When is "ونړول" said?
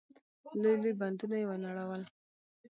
1.49-2.01